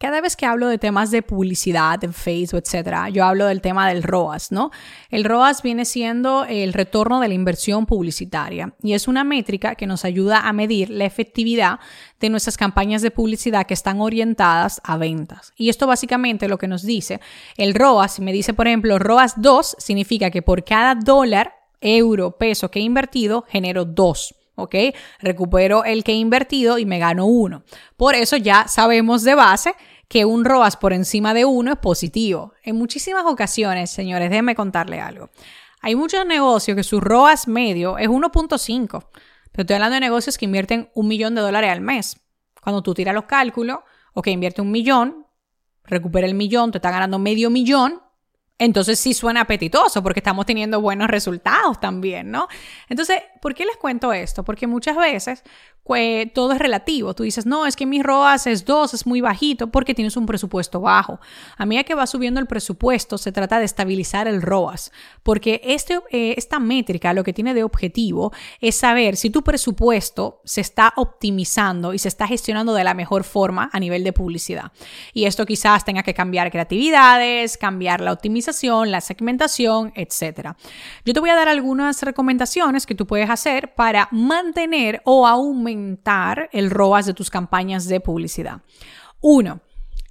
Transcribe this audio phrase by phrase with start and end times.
[0.00, 3.88] Cada vez que hablo de temas de publicidad en Facebook, etcétera, yo hablo del tema
[3.88, 4.70] del ROAS, ¿no?
[5.10, 9.88] El ROAS viene siendo el retorno de la inversión publicitaria y es una métrica que
[9.88, 11.80] nos ayuda a medir la efectividad
[12.20, 15.52] de nuestras campañas de publicidad que están orientadas a ventas.
[15.56, 17.20] Y esto básicamente lo que nos dice,
[17.56, 22.70] el ROAS, me dice por ejemplo, ROAS 2 significa que por cada dólar, euro, peso
[22.70, 24.37] que he invertido, genero 2.
[24.58, 24.74] ¿Ok?
[25.20, 27.62] Recupero el que he invertido y me gano uno.
[27.96, 29.74] Por eso ya sabemos de base
[30.08, 32.52] que un ROAS por encima de uno es positivo.
[32.62, 35.30] En muchísimas ocasiones, señores, déjenme contarle algo.
[35.80, 38.88] Hay muchos negocios que su ROAS medio es 1.5,
[39.52, 42.20] pero estoy hablando de negocios que invierten un millón de dólares al mes.
[42.60, 43.78] Cuando tú tiras los cálculos,
[44.12, 45.26] o que invierte un millón,
[45.84, 48.02] recupera el millón, te está ganando medio millón,
[48.58, 52.48] entonces sí suena apetitoso porque estamos teniendo buenos resultados también, ¿no?
[52.88, 54.44] Entonces, ¿por qué les cuento esto?
[54.44, 55.44] Porque muchas veces
[55.84, 57.14] pues, todo es relativo.
[57.14, 60.26] Tú dices, no, es que mi ROAS es 2, es muy bajito porque tienes un
[60.26, 61.20] presupuesto bajo.
[61.56, 64.90] A medida que va subiendo el presupuesto, se trata de estabilizar el ROAS,
[65.22, 70.40] porque este, eh, esta métrica lo que tiene de objetivo es saber si tu presupuesto
[70.44, 74.72] se está optimizando y se está gestionando de la mejor forma a nivel de publicidad.
[75.14, 78.47] Y esto quizás tenga que cambiar creatividades, cambiar la optimización
[78.90, 80.52] la segmentación, etc.
[81.04, 86.48] Yo te voy a dar algunas recomendaciones que tú puedes hacer para mantener o aumentar
[86.52, 88.62] el ROAS de tus campañas de publicidad.
[89.20, 89.60] Uno,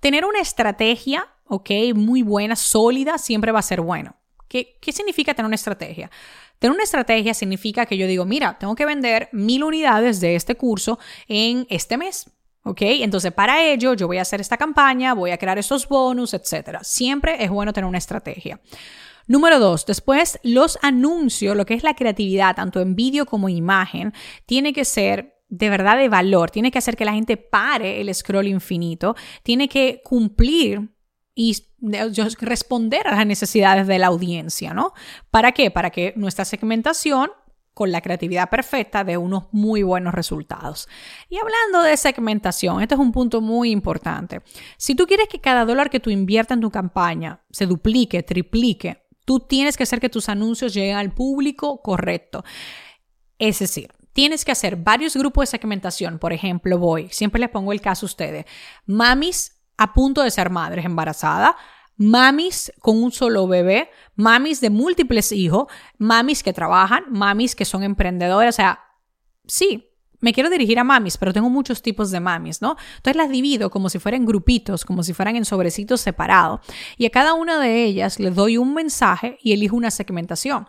[0.00, 4.16] tener una estrategia, ok, muy buena, sólida, siempre va a ser bueno.
[4.48, 6.10] ¿Qué, ¿Qué significa tener una estrategia?
[6.58, 10.56] Tener una estrategia significa que yo digo, mira, tengo que vender mil unidades de este
[10.56, 10.98] curso
[11.28, 12.30] en este mes.
[12.64, 12.80] ¿Ok?
[12.80, 16.78] Entonces, para ello, yo voy a hacer esta campaña, voy a crear estos bonus, etc.
[16.82, 18.60] Siempre es bueno tener una estrategia.
[19.26, 23.56] Número dos, después los anuncios, lo que es la creatividad, tanto en vídeo como en
[23.56, 24.12] imagen,
[24.46, 28.12] tiene que ser de verdad de valor, tiene que hacer que la gente pare el
[28.14, 30.90] scroll infinito, tiene que cumplir
[31.34, 31.56] y
[32.40, 34.92] responder a las necesidades de la audiencia, ¿no?
[35.30, 35.70] ¿Para qué?
[35.70, 37.30] Para que nuestra segmentación
[37.74, 40.88] con la creatividad perfecta de unos muy buenos resultados.
[41.28, 44.40] Y hablando de segmentación, este es un punto muy importante.
[44.76, 49.04] Si tú quieres que cada dólar que tú inviertas en tu campaña se duplique, triplique,
[49.24, 52.44] tú tienes que hacer que tus anuncios lleguen al público correcto.
[53.38, 56.18] Es decir, tienes que hacer varios grupos de segmentación.
[56.18, 58.46] Por ejemplo, voy, siempre les pongo el caso a ustedes,
[58.86, 61.54] mamis a punto de ser madres embarazadas,
[61.96, 65.66] mamis con un solo bebé, mamis de múltiples hijos,
[65.98, 68.80] mamis que trabajan, mamis que son emprendedoras, o sea,
[69.46, 69.93] sí,
[70.24, 72.76] me quiero dirigir a mamis, pero tengo muchos tipos de mamis, ¿no?
[72.96, 76.60] Entonces las divido como si fueran grupitos, como si fueran en sobrecitos separados.
[76.96, 80.66] Y a cada una de ellas les doy un mensaje y elijo una segmentación.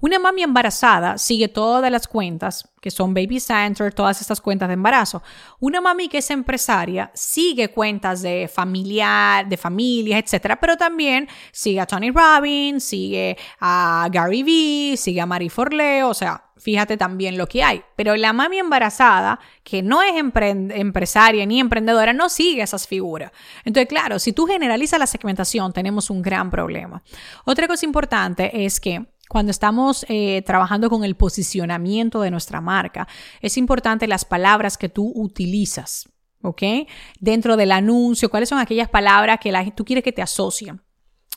[0.00, 4.74] Una mami embarazada sigue todas las cuentas, que son Baby Center, todas estas cuentas de
[4.74, 5.22] embarazo.
[5.60, 11.78] Una mami que es empresaria sigue cuentas de familiar, de familias, etcétera, pero también sigue
[11.78, 17.36] a Tony Robbins, sigue a Gary Vee, sigue a Marie Forleo, o sea, fíjate también
[17.36, 17.82] lo que hay.
[17.96, 23.32] Pero la mami embarazada, que no es empresaria ni emprendedora, no sigue esas figuras.
[23.64, 27.02] Entonces, claro, si tú generalizas la segmentación, tenemos un gran problema.
[27.44, 33.08] Otra cosa importante es que cuando estamos eh, trabajando con el posicionamiento de nuestra marca,
[33.40, 36.08] es importante las palabras que tú utilizas.
[36.42, 36.62] ¿Ok?
[37.18, 40.80] Dentro del anuncio, ¿cuáles son aquellas palabras que la, tú quieres que te asocien?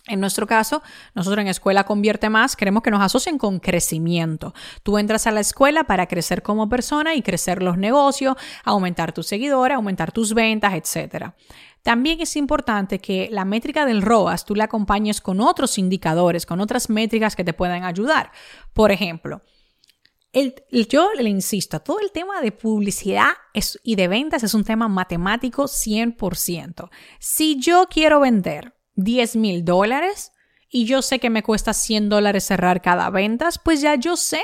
[0.09, 0.81] En nuestro caso,
[1.13, 4.55] nosotros en Escuela Convierte Más queremos que nos asocien con crecimiento.
[4.81, 9.27] Tú entras a la escuela para crecer como persona y crecer los negocios, aumentar tus
[9.27, 11.27] seguidores, aumentar tus ventas, etc.
[11.83, 16.59] También es importante que la métrica del ROAS tú la acompañes con otros indicadores, con
[16.59, 18.31] otras métricas que te puedan ayudar.
[18.73, 19.43] Por ejemplo,
[20.89, 23.29] yo le insisto, todo el tema de publicidad
[23.83, 26.89] y de ventas es un tema matemático 100%.
[27.19, 28.73] Si yo quiero vender
[29.03, 30.33] 10 mil dólares
[30.69, 34.41] y yo sé que me cuesta 100 dólares cerrar cada venta, pues ya yo sé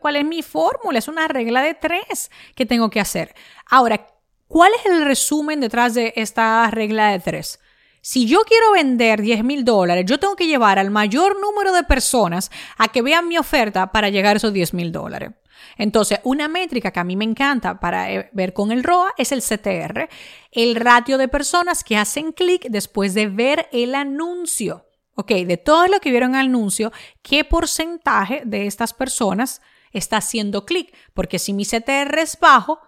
[0.00, 0.98] cuál es mi fórmula.
[0.98, 3.34] Es una regla de tres que tengo que hacer.
[3.70, 4.08] Ahora,
[4.48, 7.60] ¿cuál es el resumen detrás de esta regla de tres?
[8.00, 11.84] Si yo quiero vender 10 mil dólares, yo tengo que llevar al mayor número de
[11.84, 15.30] personas a que vean mi oferta para llegar a esos 10 mil dólares.
[15.76, 19.32] Entonces, una métrica que a mí me encanta para eh, ver con el ROA es
[19.32, 20.08] el CTR,
[20.50, 24.86] el ratio de personas que hacen clic después de ver el anuncio.
[25.14, 26.90] Ok, de todo lo que vieron el anuncio,
[27.22, 29.60] ¿qué porcentaje de estas personas
[29.92, 30.94] está haciendo clic?
[31.12, 32.80] Porque si mi CTR es bajo,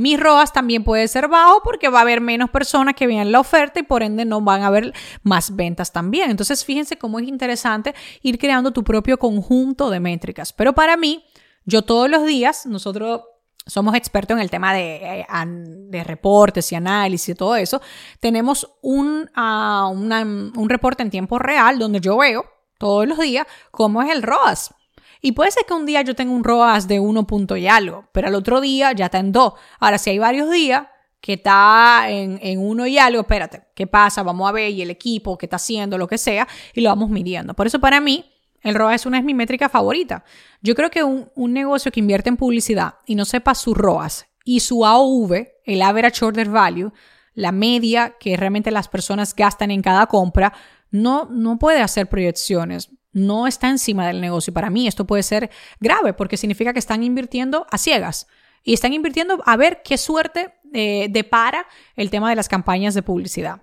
[0.00, 3.38] mi ROAS también puede ser bajo porque va a haber menos personas que vean la
[3.38, 6.30] oferta y por ende no van a haber más ventas también.
[6.30, 10.54] Entonces, fíjense cómo es interesante ir creando tu propio conjunto de métricas.
[10.54, 11.22] Pero para mí,
[11.64, 13.22] yo todos los días, nosotros
[13.66, 17.80] somos expertos en el tema de, eh, reportes y análisis y todo eso,
[18.18, 22.44] tenemos un, ah, un reporte en tiempo real donde yo veo
[22.78, 24.74] todos los días cómo es el ROAS.
[25.22, 28.08] Y puede ser que un día yo tenga un ROAS de 1 punto y algo,
[28.12, 29.52] pero al otro día ya está en 2.
[29.78, 30.86] Ahora, si hay varios días
[31.20, 34.22] que está en, en uno y algo, espérate, ¿qué pasa?
[34.22, 37.10] Vamos a ver y el equipo, qué está haciendo, lo que sea, y lo vamos
[37.10, 37.52] midiendo.
[37.52, 38.24] Por eso para mí,
[38.62, 40.22] el ROAS es una de mis métricas favoritas.
[40.60, 44.60] Yo creo que un, negocio que invierte en publicidad y no sepa su ROAS y
[44.60, 46.92] su AOV, el Average Order Value,
[47.34, 50.52] la media que realmente las personas gastan en cada compra,
[50.90, 52.90] no, no puede hacer proyecciones.
[53.12, 54.52] No está encima del negocio.
[54.52, 58.26] Para mí esto puede ser grave porque significa que están invirtiendo a ciegas
[58.62, 61.66] y están invirtiendo a ver qué suerte eh, depara
[61.96, 63.62] el tema de las campañas de publicidad.